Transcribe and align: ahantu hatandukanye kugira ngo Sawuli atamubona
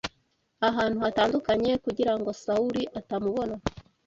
ahantu 0.69 0.97
hatandukanye 1.05 1.71
kugira 1.85 2.13
ngo 2.17 2.29
Sawuli 2.41 2.83
atamubona 2.99 3.55